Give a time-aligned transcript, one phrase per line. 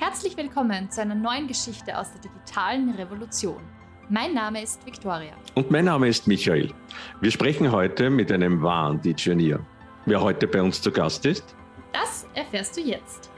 [0.00, 3.60] Herzlich willkommen zu einer neuen Geschichte aus der digitalen Revolution.
[4.08, 5.32] Mein Name ist Viktoria.
[5.56, 6.72] Und mein Name ist Michael.
[7.20, 9.58] Wir sprechen heute mit einem wahren Digenier.
[10.06, 11.56] Wer heute bei uns zu Gast ist?
[11.92, 13.32] Das erfährst du jetzt.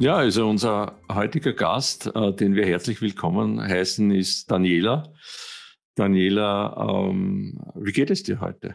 [0.00, 5.12] Ja, also unser heutiger Gast, äh, den wir herzlich willkommen heißen, ist Daniela.
[5.94, 8.74] Daniela, ähm, wie geht es dir heute?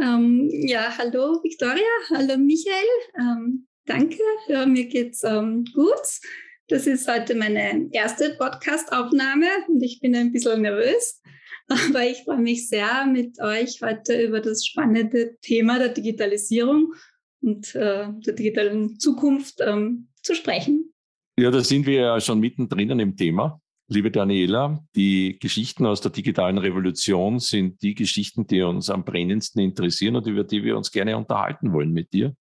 [0.00, 2.84] Ähm, ja, hallo Victoria, hallo Michael.
[3.16, 6.20] Ähm, danke, ja, mir geht's ähm, gut.
[6.68, 11.22] Das ist heute meine erste Podcast-Aufnahme und ich bin ein bisschen nervös,
[11.68, 16.92] aber ich freue mich sehr, mit euch heute über das spannende Thema der Digitalisierung
[17.40, 20.92] und äh, der digitalen Zukunft ähm, zu sprechen.
[21.38, 23.60] Ja, da sind wir ja schon mittendrin im Thema.
[23.86, 29.62] Liebe Daniela, die Geschichten aus der digitalen Revolution sind die Geschichten, die uns am brennendsten
[29.62, 32.34] interessieren und über die wir uns gerne unterhalten wollen mit dir.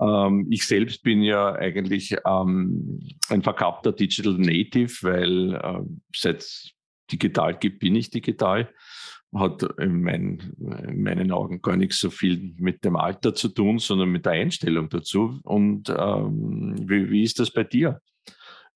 [0.00, 5.82] Ähm, ich selbst bin ja eigentlich ähm, ein verkappter Digital Native, weil äh,
[6.14, 6.46] seit
[7.10, 8.72] digital gibt, bin ich digital.
[9.34, 10.54] Hat in, mein,
[10.86, 14.32] in, meinen Augen gar nicht so viel mit dem Alter zu tun, sondern mit der
[14.32, 15.40] Einstellung dazu.
[15.42, 18.00] Und ähm, wie, wie ist das bei dir?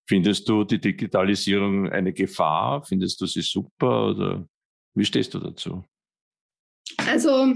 [0.08, 2.84] Findest du die Digitalisierung eine Gefahr?
[2.84, 4.48] Findest du sie super oder
[4.94, 5.84] wie stehst du dazu?
[6.96, 7.54] Also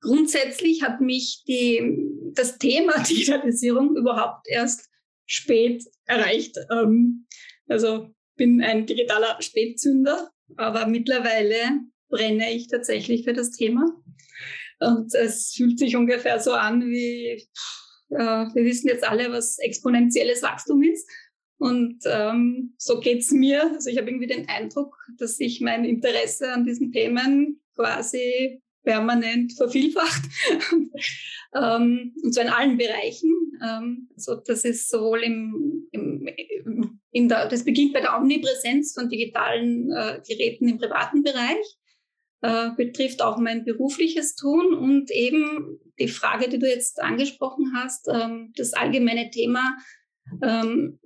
[0.00, 1.98] grundsätzlich hat mich die,
[2.34, 4.88] das Thema Digitalisierung überhaupt erst
[5.26, 6.56] spät erreicht.
[6.70, 7.26] Ähm,
[7.68, 13.84] also bin ein digitaler Spätzünder, aber mittlerweile brenne ich tatsächlich für das Thema.
[14.80, 17.46] Und es fühlt sich ungefähr so an wie,
[18.08, 21.08] wir wissen jetzt alle, was exponentielles Wachstum ist.
[21.60, 23.70] Und ähm, so geht's mir.
[23.74, 29.52] Also ich habe irgendwie den Eindruck, dass sich mein Interesse an diesen Themen quasi permanent
[29.52, 30.22] vervielfacht.
[31.54, 33.30] ähm, und zwar in allen Bereichen.
[33.62, 36.26] Ähm, also das ist sowohl im, im
[37.12, 41.76] in der, das beginnt bei der Omnipräsenz von digitalen äh, Geräten im privaten Bereich,
[42.40, 48.08] äh, betrifft auch mein berufliches Tun und eben die Frage, die du jetzt angesprochen hast,
[48.08, 49.76] ähm, das allgemeine Thema
[50.42, 50.99] ähm,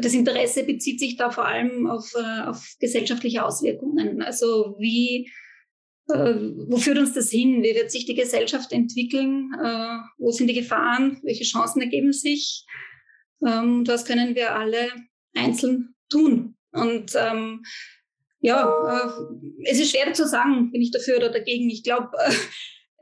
[0.00, 4.22] das Interesse bezieht sich da vor allem auf, äh, auf gesellschaftliche Auswirkungen.
[4.22, 5.30] Also wie,
[6.08, 6.34] äh,
[6.68, 7.62] wo führt uns das hin?
[7.62, 9.52] Wie wird sich die Gesellschaft entwickeln?
[9.62, 11.20] Äh, wo sind die Gefahren?
[11.22, 12.66] Welche Chancen ergeben sich?
[13.46, 14.90] Ähm, was können wir alle
[15.34, 16.56] einzeln tun?
[16.72, 17.64] Und ähm,
[18.40, 21.70] ja, äh, es ist schwer zu sagen, bin ich dafür oder dagegen.
[21.70, 22.32] Ich glaube, äh,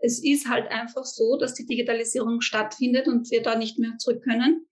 [0.02, 4.22] es ist halt einfach so, dass die Digitalisierung stattfindet und wir da nicht mehr zurück
[4.22, 4.66] können.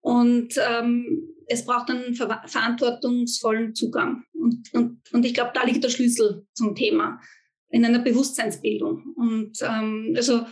[0.00, 4.24] Und ähm, es braucht einen ver verantwortungsvollen Zugang.
[4.32, 7.20] Und, und, und ich glaube, da liegt der Schlüssel zum Thema
[7.68, 9.14] in einer Bewusstseinsbildung.
[9.16, 10.46] Und ähm, also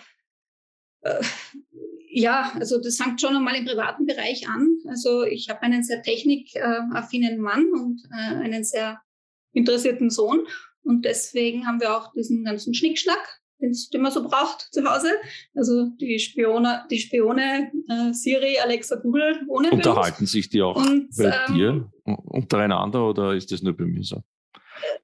[1.02, 1.22] äh,
[2.12, 4.78] ja, also das fängt schon einmal im privaten Bereich an.
[4.88, 9.00] Also ich habe einen sehr technikaffinen Mann und äh, einen sehr
[9.52, 10.46] interessierten Sohn.
[10.82, 15.12] Und deswegen haben wir auch diesen ganzen Schnickschnack den man so braucht zu Hause.
[15.54, 21.15] Also die Spione, die Spione äh, Siri, Alexa, Google wohnen Unterhalten sich die auch Und,
[21.16, 24.22] bei ähm, dir untereinander oder ist das nur bei mir so?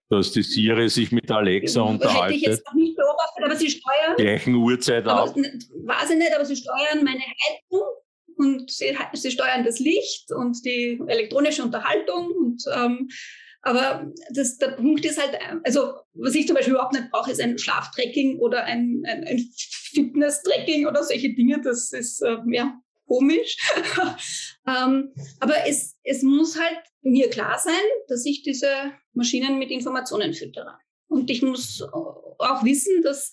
[0.09, 2.23] Dass die Siri sich mit Alexa unterhalten.
[2.23, 4.17] Hätte ich jetzt noch nicht beobachtet, aber sie steuern.
[4.17, 5.35] Gleichen Uhrzeit auch.
[5.37, 7.83] Weiß ich nicht, aber sie steuern meine Heizung
[8.37, 13.09] und sie, sie steuern das Licht und die elektronische Unterhaltung und ähm,
[13.67, 17.41] aber das, der Punkt ist halt, also was ich zum Beispiel überhaupt nicht brauche, ist
[17.41, 19.51] ein Schlaftracking oder ein, ein, ein
[19.93, 21.61] Fitness-Tracking oder solche Dinge.
[21.61, 23.57] Das ist äh, ja komisch.
[24.69, 27.75] ähm, aber es, es muss halt mir klar sein,
[28.07, 30.79] dass ich diese Maschinen mit Informationen füttere.
[31.09, 33.33] Und ich muss auch wissen, dass,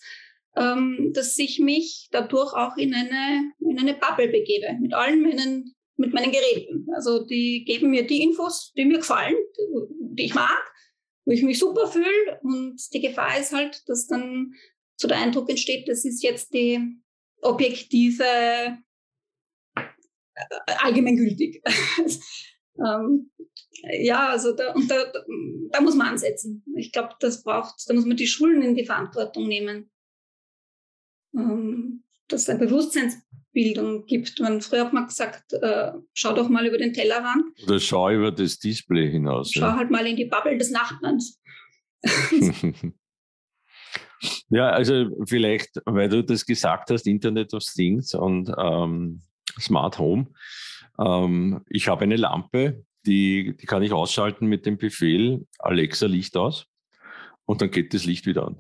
[0.55, 5.75] ähm, dass ich mich dadurch auch in eine, in eine Bubble begebe, mit allen meinen
[5.95, 6.87] mit meinen Geräten.
[6.95, 9.35] Also die geben mir die Infos, die mir gefallen,
[10.15, 10.71] die ich mag,
[11.25, 12.39] wo ich mich super fühle.
[12.41, 14.53] Und die Gefahr ist halt, dass dann
[14.95, 17.01] so der Eindruck entsteht, das ist jetzt die
[17.41, 18.23] objektive,
[19.75, 19.81] äh,
[20.77, 21.61] allgemeingültig.
[22.77, 23.31] ähm,
[23.99, 25.11] ja, also da, und da,
[25.71, 26.63] da muss man ansetzen.
[26.77, 29.91] Ich glaube, das braucht, da muss man die Schulen in die Verantwortung nehmen.
[31.35, 33.17] Ähm, dass ein Bewusstseins
[33.53, 34.39] Bildung gibt.
[34.39, 37.45] Man, früher hat man gesagt, äh, schau doch mal über den Tellerrand.
[37.63, 39.51] Oder schau über das Display hinaus.
[39.53, 39.75] Schau ja.
[39.77, 41.39] halt mal in die Bubble des Nachbarns.
[44.49, 49.21] ja, also vielleicht, weil du das gesagt hast, Internet of Things und ähm,
[49.59, 50.27] Smart Home.
[50.99, 56.35] Ähm, ich habe eine Lampe, die, die kann ich ausschalten mit dem Befehl Alexa Licht
[56.37, 56.65] aus
[57.45, 58.59] und dann geht das Licht wieder an.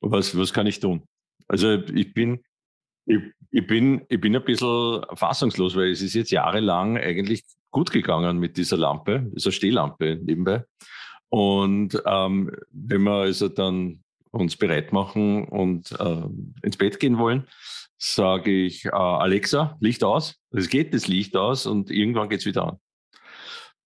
[0.00, 1.02] Was, was kann ich tun?
[1.48, 2.42] Also ich bin
[3.06, 3.18] Ich,
[3.50, 8.38] ich, bin, ich bin ein bisschen fassungslos, weil es ist jetzt jahrelang eigentlich gut gegangen
[8.38, 10.64] mit dieser Lampe, dieser Stehlampe nebenbei.
[11.28, 16.22] Und ähm, wenn wir also dann uns bereit machen und äh,
[16.62, 17.46] ins Bett gehen wollen,
[17.98, 20.36] sage ich, äh, Alexa, Licht aus.
[20.50, 22.78] Es geht das Licht aus und irgendwann geht es wieder an.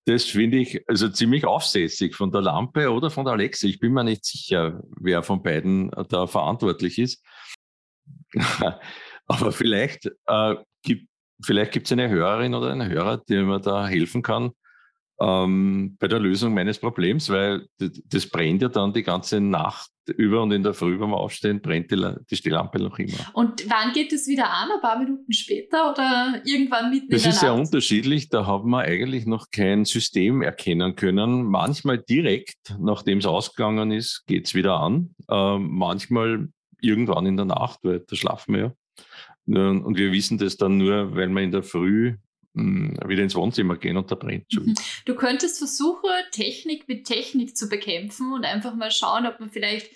[0.07, 3.67] Das finde ich also ziemlich aufsässig von der Lampe oder von der Alexa.
[3.67, 7.23] Ich bin mir nicht sicher, wer von beiden da verantwortlich ist.
[9.29, 11.09] Aber vielleicht äh, gibt
[11.45, 14.53] vielleicht gibt es eine Hörerin oder einen Hörer, der mir da helfen kann
[15.21, 20.43] ähm, bei der Lösung meines Problems, weil das brennt ja dann die ganze Nacht über
[20.43, 23.19] und in der Früh, wenn wir aufstehen, brennt die, die Stehlampe noch immer.
[23.35, 24.71] Und wann geht es wieder an?
[24.71, 27.27] Ein paar Minuten später oder irgendwann mitten das in der Nacht?
[27.27, 28.29] Das ist sehr unterschiedlich.
[28.29, 31.43] Da haben wir eigentlich noch kein System erkennen können.
[31.43, 35.15] Manchmal direkt, nachdem es ausgegangen ist, geht es wieder an.
[35.31, 36.49] Ähm, manchmal
[36.81, 38.73] irgendwann in der Nacht, weil da schlafen wir ja.
[39.57, 42.17] Und wir wissen das dann nur, weil wir in der Früh
[42.55, 44.67] hm, wieder ins Wohnzimmer gehen und da brennt schon.
[44.67, 44.75] Mhm.
[45.07, 49.91] Du könntest versuchen, Technik mit Technik zu bekämpfen und einfach mal schauen, ob man vielleicht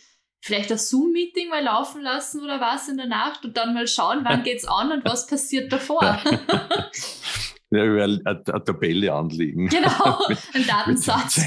[0.44, 4.20] vielleicht das Zoom-Meeting mal laufen lassen oder was in der Nacht und dann mal schauen,
[4.24, 6.20] wann geht es an und was passiert davor.
[7.74, 9.66] Ja, über eine, eine Tabelle anlegen.
[9.68, 10.18] Genau,
[10.52, 11.40] ein Datensatz.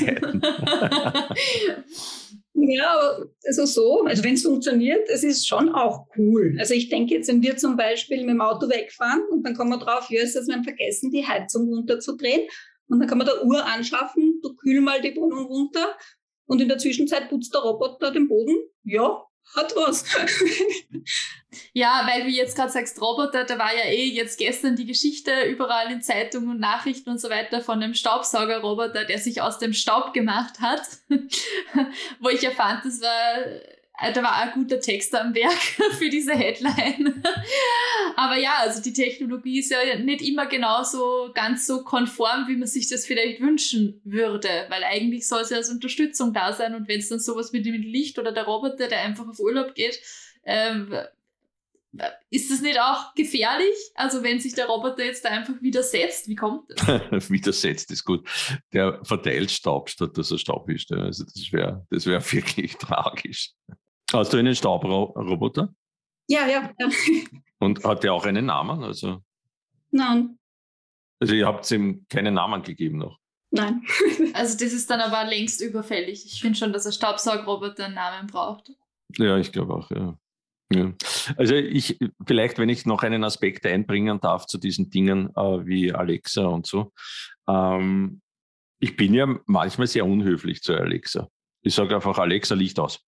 [2.57, 6.55] Ja, also so, also wenn es funktioniert, es ist schon auch cool.
[6.57, 9.71] Also ich denke jetzt, wenn wir zum Beispiel mit dem Auto wegfahren und dann kommen
[9.71, 12.47] wir drauf, ja, ist das, wir haben vergessen, die Heizung runterzudrehen
[12.87, 15.97] und dann kann man da Uhr anschaffen, du kühl mal die Wohnung runter
[16.45, 18.55] und in der Zwischenzeit putzt der Roboter den Boden.
[18.83, 19.25] Ja,
[19.55, 20.05] hat was.
[21.73, 25.43] ja, weil du jetzt gerade sagst, Roboter, da war ja eh jetzt gestern die Geschichte
[25.43, 29.73] überall in Zeitungen und Nachrichten und so weiter von einem Staubsaugerroboter, der sich aus dem
[29.73, 30.81] Staub gemacht hat.
[32.19, 33.74] Wo ich ja fand, das war
[34.13, 35.53] da war ein guter Text am Werk
[35.97, 37.23] für diese Headline.
[38.15, 42.67] Aber ja, also die Technologie ist ja nicht immer genauso ganz so konform, wie man
[42.67, 46.87] sich das vielleicht wünschen würde, weil eigentlich soll es ja als Unterstützung da sein und
[46.87, 49.99] wenn es dann sowas mit dem Licht oder der Roboter, der einfach auf Urlaub geht,
[50.45, 50.93] ähm,
[52.29, 53.75] ist das nicht auch gefährlich?
[53.95, 57.29] Also wenn sich der Roboter jetzt da einfach widersetzt, wie kommt das?
[57.29, 58.27] widersetzt ist gut.
[58.73, 60.91] Der verteilt Staub, statt dass er Staub ist.
[60.91, 63.51] Also das wäre das wär wirklich tragisch.
[64.15, 65.73] Hast du einen Staubroboter?
[66.27, 66.89] Ja, ja, ja.
[67.59, 68.83] Und hat der auch einen Namen?
[68.83, 69.21] Also,
[69.91, 70.39] Nein.
[71.19, 73.19] Also ihr habt ihm keinen Namen gegeben noch?
[73.51, 73.85] Nein.
[74.33, 76.25] also das ist dann aber längst überfällig.
[76.25, 78.71] Ich finde schon, dass ein Staubsaugroboter einen Namen braucht.
[79.17, 80.17] Ja, ich glaube auch, ja.
[80.73, 80.93] ja.
[81.37, 85.93] Also ich, vielleicht, wenn ich noch einen Aspekt einbringen darf zu diesen Dingen äh, wie
[85.93, 86.91] Alexa und so.
[87.47, 88.21] Ähm,
[88.79, 91.29] ich bin ja manchmal sehr unhöflich zu Alexa.
[91.61, 93.01] Ich sage einfach, Alexa, Licht aus.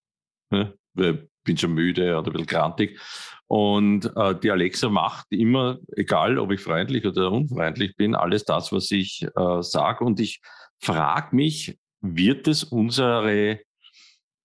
[0.51, 0.73] Ja?
[0.97, 2.99] Bin schon müde oder ein bisschen krantig.
[3.47, 8.71] Und äh, die Alexa macht immer, egal ob ich freundlich oder unfreundlich bin, alles das,
[8.73, 10.03] was ich äh, sage.
[10.03, 10.41] Und ich
[10.79, 13.61] frage mich, wird es unsere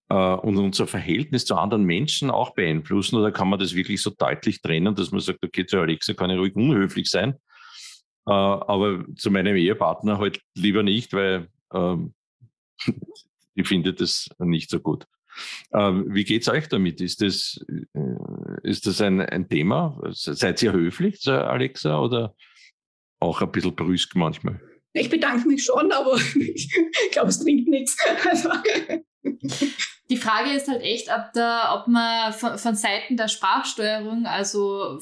[0.09, 4.11] äh, und unser Verhältnis zu anderen Menschen auch beeinflussen oder kann man das wirklich so
[4.11, 7.35] deutlich trennen, dass man sagt, okay, zu Alexa kann ich ruhig unhöflich sein,
[8.27, 12.15] äh, aber zu meinem Ehepartner halt lieber nicht, weil ähm,
[13.55, 15.07] ich finde das nicht so gut.
[15.73, 17.01] Ähm, wie geht es euch damit?
[17.01, 20.01] Ist das, äh, ist das ein, ein Thema?
[20.11, 22.35] Seid ihr höflich, Alexa, oder
[23.21, 24.61] auch ein bisschen brüsk manchmal?
[24.95, 26.71] Ich bedanke mich schon, aber ich
[27.13, 27.97] glaube, es bringt nichts.
[28.29, 28.51] Also.
[30.11, 34.99] Die Frage ist halt echt, ob, da, ob man von, von Seiten der Sprachsteuerung, also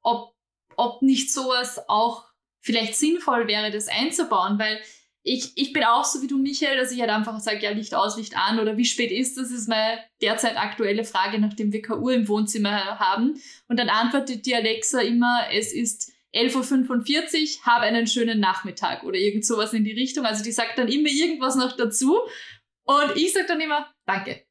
[0.00, 0.34] ob,
[0.76, 2.24] ob nicht sowas auch
[2.62, 4.80] vielleicht sinnvoll wäre, das einzubauen, weil
[5.26, 7.94] ich, ich bin auch so wie du, Michael, dass ich halt einfach sage, ja, Licht
[7.94, 11.80] aus, Licht an oder wie spät ist das, ist meine derzeit aktuelle Frage, nachdem wir
[11.80, 13.40] KU im Wohnzimmer haben.
[13.66, 19.16] Und dann antwortet die Alexa immer, es ist 11.45 Uhr, habe einen schönen Nachmittag oder
[19.16, 20.26] irgend sowas in die Richtung.
[20.26, 22.18] Also die sagt dann immer irgendwas noch dazu.
[22.84, 24.30] Und ich sage dann immer, danke.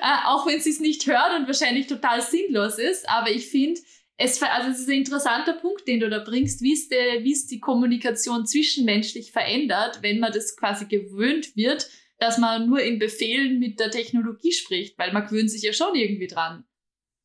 [0.00, 3.80] äh, auch wenn sie es nicht hört und wahrscheinlich total sinnlos ist, aber ich finde,
[4.20, 7.32] es, also es ist ein interessanter Punkt, den du da bringst, wie es, der, wie
[7.32, 12.98] es die Kommunikation zwischenmenschlich verändert, wenn man das quasi gewöhnt wird, dass man nur in
[12.98, 16.64] Befehlen mit der Technologie spricht, weil man gewöhnt sich ja schon irgendwie dran.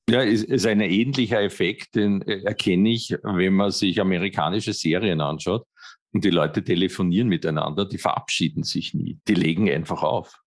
[0.09, 5.65] Ja, ist, ist ein ähnlicher Effekt, den erkenne ich, wenn man sich amerikanische Serien anschaut
[6.13, 10.44] und die Leute telefonieren miteinander, die verabschieden sich nie, die legen einfach auf.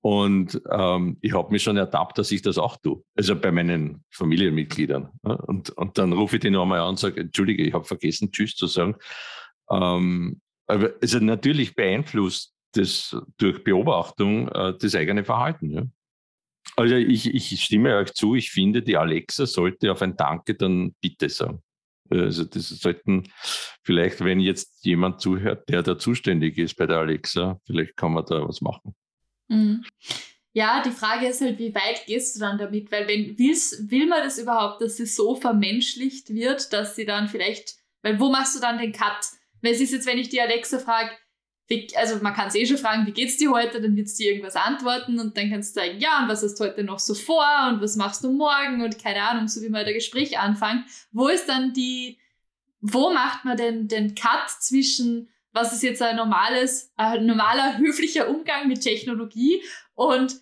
[0.00, 3.02] Und ähm, ich habe mich schon ertappt, dass ich das auch tue.
[3.16, 5.10] Also bei meinen Familienmitgliedern.
[5.22, 8.56] Und, und dann rufe ich die nochmal an und sage, Entschuldige, ich habe vergessen, Tschüss
[8.56, 8.96] zu sagen.
[9.70, 15.70] Ähm, aber also natürlich beeinflusst das durch Beobachtung äh, das eigene Verhalten.
[15.70, 15.82] Ja?
[16.76, 20.94] Also ich, ich stimme euch zu, ich finde, die Alexa sollte auf ein Danke dann
[21.00, 21.62] bitte sagen.
[22.10, 23.30] Also das sollten
[23.82, 28.24] vielleicht, wenn jetzt jemand zuhört, der da zuständig ist bei der Alexa, vielleicht kann man
[28.26, 28.94] da was machen.
[29.52, 29.84] Mhm.
[30.54, 32.92] Ja, die Frage ist halt, wie weit gehst du dann damit?
[32.92, 37.28] Weil wenn willst, will man das überhaupt, dass sie so vermenschlicht wird, dass sie dann
[37.28, 39.30] vielleicht, weil wo machst du dann den Cut?
[39.62, 41.10] Weil es ist jetzt, wenn ich die Alexa frage,
[41.94, 44.56] also man kann es eh schon fragen, wie geht's dir heute, dann wird sie irgendwas
[44.56, 47.70] antworten und dann kannst du sagen, ja, und was hast du heute noch so vor
[47.70, 50.84] und was machst du morgen und keine Ahnung, so wie man das Gespräch anfängt.
[51.12, 52.18] Wo ist dann die,
[52.80, 58.28] wo macht man denn den Cut zwischen, was ist jetzt ein normales, ein normaler höflicher
[58.28, 59.62] Umgang mit Technologie
[59.94, 60.36] und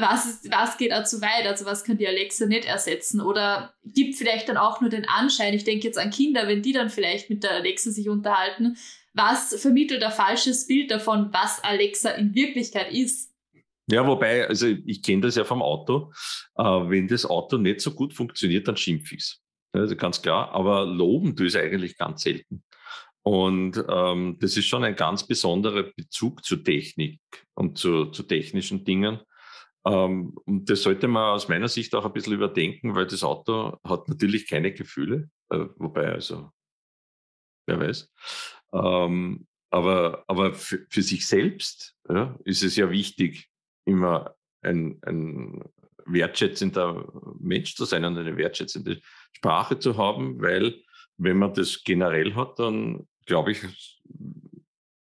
[0.00, 1.46] was, ist, was geht da zu weit?
[1.46, 3.20] Also was kann die Alexa nicht ersetzen?
[3.20, 6.72] Oder gibt vielleicht dann auch nur den Anschein, ich denke jetzt an Kinder, wenn die
[6.72, 8.76] dann vielleicht mit der Alexa sich unterhalten,
[9.14, 13.32] was vermittelt ein falsches Bild davon, was Alexa in Wirklichkeit ist?
[13.88, 16.12] Ja, wobei, also ich kenne das ja vom Auto.
[16.56, 19.42] Äh, wenn das Auto nicht so gut funktioniert, dann schimpf ich es.
[19.72, 20.50] Also ganz klar.
[20.52, 22.64] Aber loben tue ich eigentlich ganz selten.
[23.26, 27.20] Und ähm, das ist schon ein ganz besonderer Bezug zur Technik
[27.54, 29.18] und zu, zu technischen Dingen.
[29.84, 33.78] Ähm, und das sollte man aus meiner Sicht auch ein bisschen überdenken, weil das Auto
[33.82, 35.28] hat natürlich keine Gefühle.
[35.50, 36.52] Äh, wobei, also,
[37.66, 38.12] wer weiß.
[38.72, 43.50] Ähm, aber aber für, für sich selbst ja, ist es ja wichtig,
[43.86, 45.64] immer ein, ein
[46.04, 49.00] wertschätzender Mensch zu sein und eine wertschätzende
[49.32, 50.80] Sprache zu haben, weil
[51.16, 54.00] wenn man das generell hat, dann glaube ich,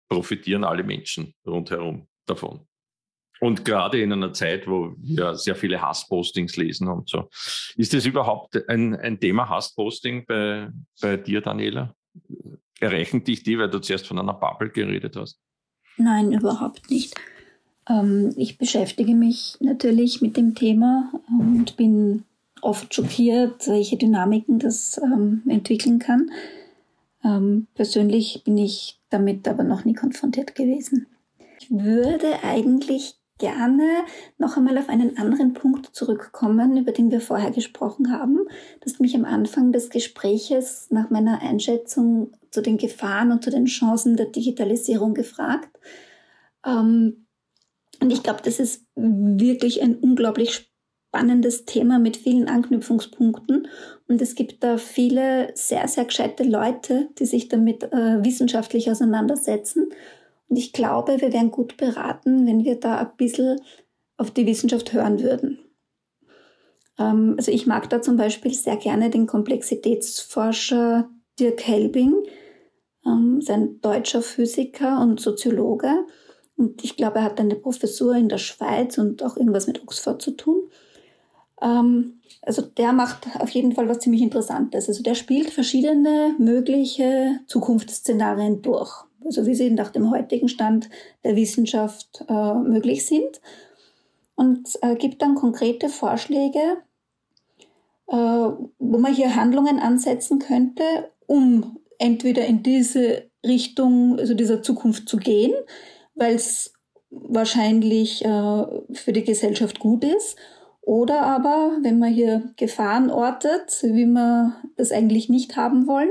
[0.10, 2.68] profitieren alle Menschen rundherum davon.
[3.40, 7.30] Und gerade in einer Zeit, wo wir sehr viele Hasspostings lesen und so.
[7.76, 10.70] Ist das überhaupt ein, ein Thema Hassposting bei,
[11.02, 11.94] bei dir, Daniela?
[12.80, 15.42] Erreichen dich die, weil du zuerst von einer Bubble geredet hast?
[15.98, 17.16] Nein, überhaupt nicht.
[17.90, 22.24] Ähm, ich beschäftige mich natürlich mit dem Thema und bin
[22.62, 26.32] oft schockiert, welche Dynamiken das ähm, entwickeln kann.
[27.24, 31.08] Ähm, persönlich bin ich damit aber noch nie konfrontiert gewesen.
[31.60, 34.04] Ich würde eigentlich gerne
[34.38, 38.38] noch einmal auf einen anderen Punkt zurückkommen, über den wir vorher gesprochen haben.
[38.38, 43.50] Du hast mich am Anfang des Gespräches nach meiner Einschätzung zu den Gefahren und zu
[43.50, 45.80] den Chancen der Digitalisierung gefragt.
[46.66, 47.26] Ähm,
[48.02, 50.73] und ich glaube, das ist wirklich ein unglaublich
[51.14, 53.68] spannendes Thema mit vielen Anknüpfungspunkten.
[54.08, 59.90] Und es gibt da viele sehr, sehr gescheite Leute, die sich damit äh, wissenschaftlich auseinandersetzen.
[60.50, 63.62] Und ich glaube, wir wären gut beraten, wenn wir da ein bisschen
[64.18, 65.60] auf die Wissenschaft hören würden.
[66.98, 72.16] Ähm, also ich mag da zum Beispiel sehr gerne den Komplexitätsforscher Dirk Helbing,
[73.06, 76.08] ähm, sein deutscher Physiker und Soziologe.
[76.56, 80.20] Und ich glaube, er hat eine Professur in der Schweiz und auch irgendwas mit Oxford
[80.20, 80.70] zu tun.
[81.64, 84.90] Ähm, also der macht auf jeden Fall was ziemlich Interessantes.
[84.90, 88.92] Also der spielt verschiedene mögliche Zukunftsszenarien durch,
[89.24, 90.90] also wie sie nach dem heutigen Stand
[91.24, 93.42] der Wissenschaft äh, möglich sind
[94.36, 96.60] und äh, gibt dann konkrete Vorschläge,
[98.08, 100.84] äh, wo man hier Handlungen ansetzen könnte,
[101.28, 105.54] um entweder in diese Richtung, also dieser Zukunft zu gehen,
[106.16, 106.74] weil es
[107.10, 110.38] wahrscheinlich äh, für die Gesellschaft gut ist,
[110.86, 116.10] oder aber, wenn man hier Gefahren ortet, wie wir das eigentlich nicht haben wollen,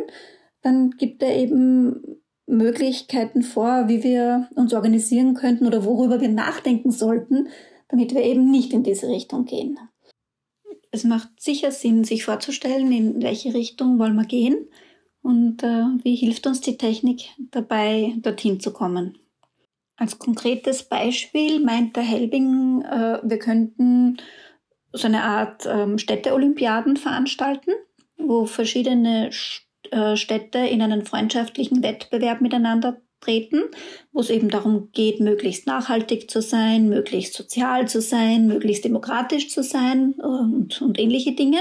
[0.63, 6.91] dann gibt er eben Möglichkeiten vor, wie wir uns organisieren könnten oder worüber wir nachdenken
[6.91, 7.49] sollten,
[7.89, 9.79] damit wir eben nicht in diese Richtung gehen.
[10.91, 14.69] Es macht sicher Sinn, sich vorzustellen, in welche Richtung wollen wir gehen
[15.23, 19.19] und äh, wie hilft uns die Technik dabei, dorthin zu kommen.
[19.97, 24.19] Als konkretes Beispiel meint der Helbing, äh, wir könnten
[24.93, 27.73] so eine Art ähm, Städteolympiaden veranstalten,
[28.17, 29.31] wo verschiedene
[29.91, 33.63] äh, Städte in einen freundschaftlichen Wettbewerb miteinander treten,
[34.13, 39.49] wo es eben darum geht, möglichst nachhaltig zu sein, möglichst sozial zu sein, möglichst demokratisch
[39.49, 41.61] zu sein äh, und, und ähnliche Dinge.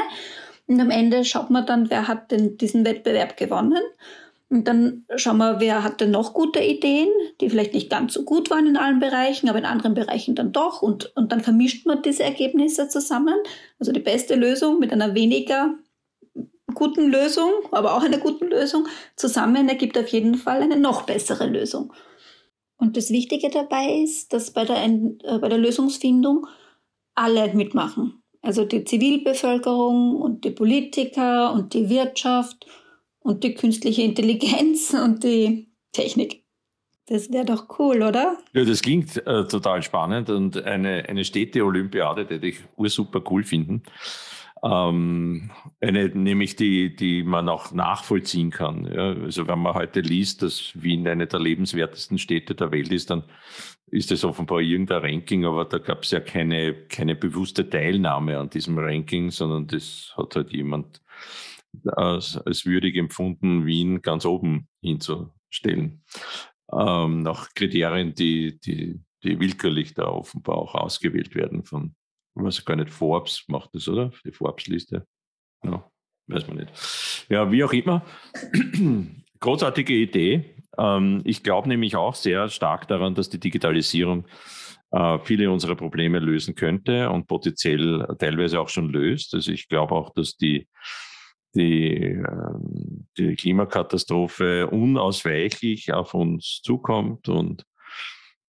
[0.67, 3.81] Und am Ende schaut man dann, wer hat denn diesen Wettbewerb gewonnen.
[4.51, 7.07] Und dann schauen wir, wer hatte noch gute Ideen,
[7.39, 10.51] die vielleicht nicht ganz so gut waren in allen Bereichen, aber in anderen Bereichen dann
[10.51, 10.81] doch.
[10.81, 13.35] Und, und dann vermischt man diese Ergebnisse zusammen.
[13.79, 15.73] Also die beste Lösung mit einer weniger
[16.73, 21.47] guten Lösung, aber auch einer guten Lösung zusammen ergibt auf jeden Fall eine noch bessere
[21.47, 21.93] Lösung.
[22.75, 26.45] Und das Wichtige dabei ist, dass bei der, äh, bei der Lösungsfindung
[27.15, 28.21] alle mitmachen.
[28.41, 32.65] Also die Zivilbevölkerung und die Politiker und die Wirtschaft
[33.21, 36.43] und die künstliche Intelligenz und die Technik.
[37.07, 38.37] Das wäre doch cool, oder?
[38.53, 43.83] Ja, das klingt äh, total spannend und eine, eine Städte-Olympiade, die ich ursuper cool finden.
[44.63, 45.49] Ähm,
[45.81, 48.85] eine, nämlich die, die man auch nachvollziehen kann.
[48.85, 53.09] Ja, also wenn man heute liest, dass Wien eine der lebenswertesten Städte der Welt ist,
[53.09, 53.23] dann
[53.87, 58.49] ist das offenbar irgendein Ranking, aber da gab es ja keine, keine bewusste Teilnahme an
[58.49, 61.01] diesem Ranking, sondern das hat halt jemand
[61.85, 66.03] als, als würdig empfunden, Wien ganz oben hinzustellen.
[66.71, 71.95] Ähm, nach Kriterien, die, die, die willkürlich da offenbar auch ausgewählt werden von
[72.35, 74.11] ich weiß gar nicht, Forbes macht das, oder?
[74.25, 75.05] Die Forbes-Liste.
[75.63, 75.89] Ja,
[76.27, 77.25] weiß man nicht.
[77.29, 78.05] Ja, wie auch immer.
[79.39, 80.55] Großartige Idee.
[80.77, 84.25] Ähm, ich glaube nämlich auch sehr stark daran, dass die Digitalisierung
[84.91, 89.33] äh, viele unserer Probleme lösen könnte und potenziell teilweise auch schon löst.
[89.33, 90.67] Also ich glaube auch, dass die,
[91.55, 97.65] die, ähm, die Klimakatastrophe unausweichlich auf uns zukommt und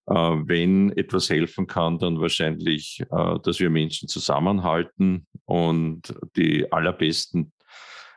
[0.06, 7.52] äh, wenn etwas helfen kann, dann wahrscheinlich, äh, dass wir Menschen zusammenhalten und die allerbesten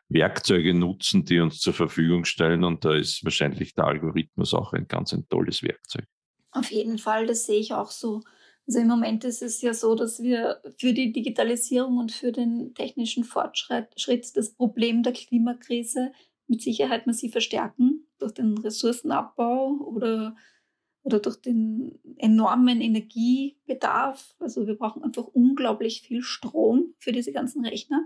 [0.09, 2.63] Werkzeuge nutzen, die uns zur Verfügung stellen.
[2.63, 6.05] Und da ist wahrscheinlich der Algorithmus auch ein ganz ein tolles Werkzeug.
[6.51, 8.21] Auf jeden Fall, das sehe ich auch so.
[8.67, 12.73] Also im Moment ist es ja so, dass wir für die Digitalisierung und für den
[12.73, 16.11] technischen Fortschritt das Problem der Klimakrise
[16.47, 20.35] mit Sicherheit massiv verstärken durch den Ressourcenabbau oder
[21.05, 24.35] oder durch den enormen Energiebedarf.
[24.39, 28.03] Also wir brauchen einfach unglaublich viel Strom für diese ganzen Rechner.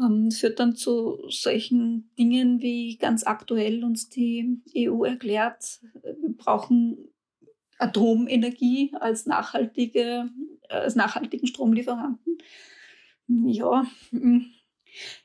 [0.00, 6.36] Ähm, das führt dann zu solchen Dingen, wie ganz aktuell uns die EU erklärt, wir
[6.36, 7.12] brauchen
[7.80, 10.28] Atomenergie als nachhaltige,
[10.68, 12.38] als nachhaltigen Stromlieferanten.
[13.28, 13.86] Ja,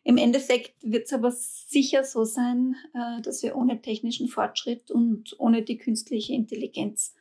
[0.04, 5.36] im Endeffekt wird es aber sicher so sein, äh, dass wir ohne technischen Fortschritt und
[5.40, 7.16] ohne die künstliche Intelligenz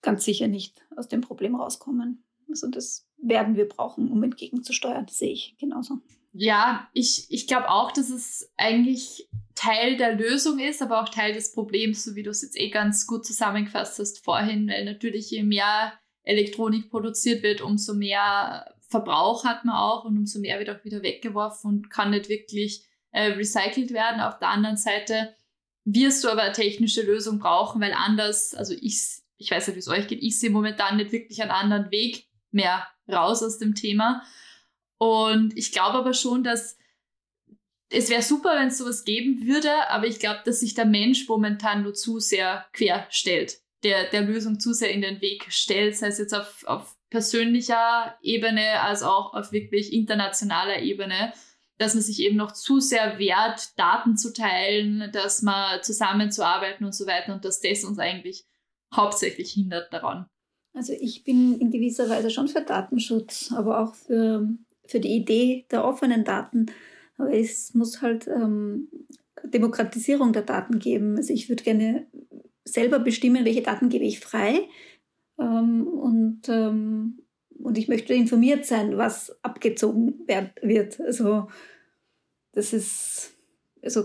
[0.00, 2.24] ganz sicher nicht aus dem Problem rauskommen.
[2.48, 6.00] Also das werden wir brauchen, um entgegenzusteuern, das sehe ich genauso.
[6.32, 11.34] Ja, ich, ich glaube auch, dass es eigentlich Teil der Lösung ist, aber auch Teil
[11.34, 15.30] des Problems, so wie du es jetzt eh ganz gut zusammengefasst hast vorhin, weil natürlich
[15.30, 15.92] je mehr
[16.24, 21.02] Elektronik produziert wird, umso mehr Verbrauch hat man auch und umso mehr wird auch wieder
[21.02, 24.20] weggeworfen und kann nicht wirklich äh, recycelt werden.
[24.20, 25.34] Auf der anderen Seite
[25.84, 29.00] wirst du aber eine technische Lösung brauchen, weil anders, also ich,
[29.36, 32.26] ich weiß nicht, wie es euch geht, ich sehe momentan nicht wirklich einen anderen Weg
[32.50, 34.22] mehr raus aus dem Thema.
[35.02, 36.78] Und ich glaube aber schon, dass
[37.90, 41.26] es wäre super, wenn es sowas geben würde, aber ich glaube, dass sich der Mensch
[41.26, 45.96] momentan nur zu sehr quer stellt, der, der Lösung zu sehr in den Weg stellt,
[45.96, 51.32] sei es jetzt auf, auf persönlicher Ebene als auch auf wirklich internationaler Ebene,
[51.78, 56.94] dass man sich eben noch zu sehr wehrt, Daten zu teilen, dass man zusammenzuarbeiten und
[56.94, 58.46] so weiter und dass das uns eigentlich
[58.94, 60.26] hauptsächlich hindert daran.
[60.74, 64.48] Also ich bin in gewisser Weise schon für Datenschutz, aber auch für,
[64.92, 66.66] für die Idee der offenen Daten.
[67.16, 68.88] Aber es muss halt ähm,
[69.42, 71.16] Demokratisierung der Daten geben.
[71.16, 72.06] Also ich würde gerne
[72.64, 74.68] selber bestimmen, welche Daten gebe ich frei
[75.38, 77.22] ähm, und, ähm,
[77.58, 81.00] und ich möchte informiert sein, was abgezogen wird.
[81.00, 81.48] Also
[82.52, 83.34] das ist,
[83.82, 84.04] also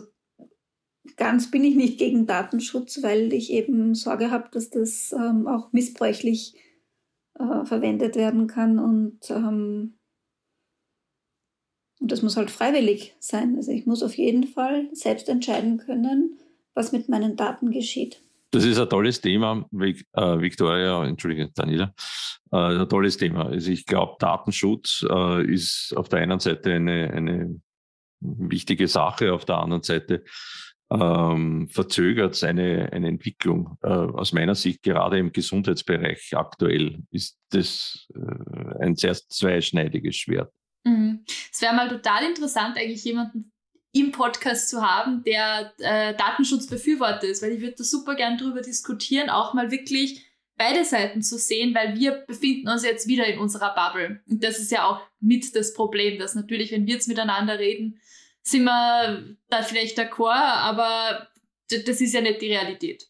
[1.18, 5.74] ganz bin ich nicht gegen Datenschutz, weil ich eben Sorge habe, dass das ähm, auch
[5.74, 6.56] missbräuchlich
[7.36, 9.97] äh, verwendet werden kann und, ähm,
[12.00, 13.56] und das muss halt freiwillig sein.
[13.56, 16.40] Also ich muss auf jeden Fall selbst entscheiden können,
[16.74, 18.22] was mit meinen Daten geschieht.
[18.52, 19.94] Das ist ein tolles Thema, äh,
[20.40, 21.94] Victoria, entschuldige, Daniela,
[22.52, 23.48] äh, ein tolles Thema.
[23.48, 27.62] Also ich glaube, Datenschutz äh, ist auf der einen Seite eine, eine
[28.20, 30.24] wichtige Sache, auf der anderen Seite
[30.90, 33.78] ähm, verzögert seine eine Entwicklung.
[33.82, 40.52] Äh, aus meiner Sicht, gerade im Gesundheitsbereich aktuell, ist das äh, ein sehr zweischneidiges Schwert.
[41.58, 43.52] Es wäre mal total interessant, eigentlich jemanden
[43.92, 48.62] im Podcast zu haben, der äh, Datenschutzbefürworter ist, weil ich würde da super gern drüber
[48.62, 50.24] diskutieren, auch mal wirklich
[50.56, 54.22] beide Seiten zu sehen, weil wir befinden uns jetzt wieder in unserer Bubble.
[54.30, 58.00] Und das ist ja auch mit das Problem, dass natürlich, wenn wir jetzt miteinander reden,
[58.44, 61.28] sind wir da vielleicht d'accord, aber
[61.72, 63.08] das ist ja nicht die Realität.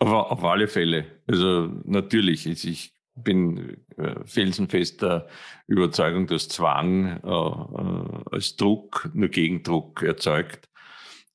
[0.00, 1.20] Aber auf alle Fälle.
[1.26, 5.28] Also natürlich, ich bin äh, felsenfester
[5.66, 10.68] Überzeugung, dass Zwang äh, äh, als Druck nur Gegendruck erzeugt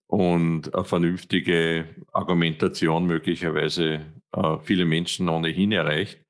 [0.07, 6.23] und eine vernünftige Argumentation möglicherweise äh, viele Menschen ohnehin erreicht.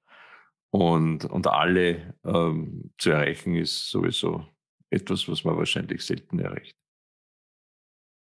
[0.69, 4.45] Und, und alle ähm, zu erreichen ist sowieso
[4.89, 6.75] etwas, was man wahrscheinlich selten erreicht.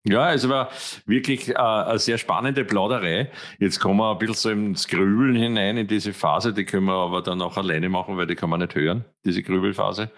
[0.04, 0.70] Ja, es war
[1.04, 3.30] wirklich äh, eine sehr spannende Plauderei.
[3.58, 6.94] Jetzt kommen wir ein bisschen so ins Grübeln hinein in diese Phase, die können wir
[6.94, 10.10] aber dann auch alleine machen, weil die kann man nicht hören, diese Grübelphase.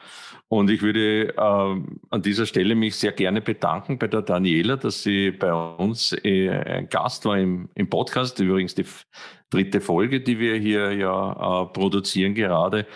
[0.47, 5.03] Und ich würde äh, an dieser Stelle mich sehr gerne bedanken bei der Daniela, dass
[5.03, 8.85] sie bei uns äh, ein Gast war im, im Podcast, übrigens die
[9.51, 12.87] dritte Folge, die wir hier ja äh, produzieren gerade.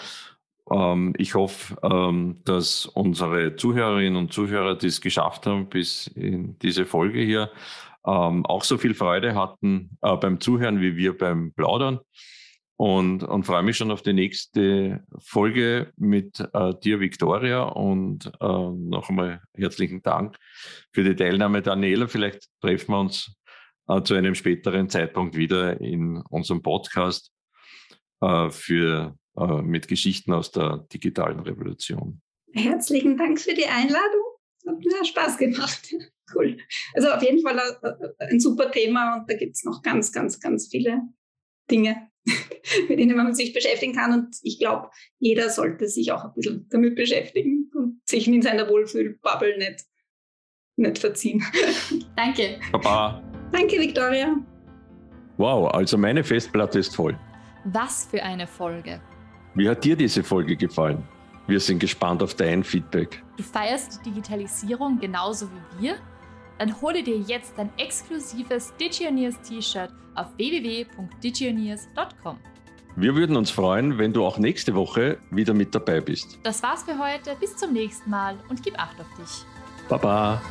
[0.71, 6.59] Ähm, ich hoffe, ähm, dass unsere Zuhörerinnen und Zuhörer, die es geschafft haben, bis in
[6.59, 7.51] diese Folge hier,
[8.07, 12.01] ähm, auch so viel Freude hatten äh, beim Zuhören wie wir beim Plaudern.
[12.79, 17.63] Und, und freue mich schon auf die nächste Folge mit äh, dir, Victoria.
[17.63, 20.37] Und äh, noch einmal herzlichen Dank
[20.93, 22.07] für die Teilnahme, Daniela.
[22.07, 23.35] Vielleicht treffen wir uns
[24.03, 27.31] zu einem späteren Zeitpunkt wieder in unserem Podcast
[28.19, 32.21] für äh, mit Geschichten aus der digitalen Revolution.
[32.53, 34.23] Herzlichen Dank für die Einladung.
[34.67, 35.95] Hat mir Spaß gemacht.
[36.35, 36.59] Cool.
[36.95, 37.57] Also auf jeden Fall
[38.19, 41.03] ein super Thema und da gibt es noch ganz, ganz, ganz viele
[41.71, 42.11] Dinge,
[42.89, 44.13] mit denen man sich beschäftigen kann.
[44.13, 48.69] Und ich glaube, jeder sollte sich auch ein bisschen damit beschäftigen und sich in seiner
[48.69, 49.85] Wohlfühlbubble nicht,
[50.75, 51.45] nicht verziehen.
[52.17, 52.59] Danke.
[52.73, 53.23] Baba.
[53.53, 54.37] Danke, Victoria.
[55.37, 57.17] Wow, also meine Festplatte ist voll.
[57.67, 59.01] Was für eine Folge.
[59.57, 61.03] Wie hat dir diese Folge gefallen?
[61.47, 63.23] Wir sind gespannt auf dein Feedback.
[63.39, 65.97] Du feierst die Digitalisierung genauso wie wir?
[66.59, 72.37] Dann hole dir jetzt dein exklusives Digioneers T-Shirt auf www.digioneers.com.
[72.97, 76.39] Wir würden uns freuen, wenn du auch nächste Woche wieder mit dabei bist.
[76.43, 77.35] Das war's für heute.
[77.41, 79.47] Bis zum nächsten Mal und gib Acht auf dich.
[79.89, 80.43] Baba.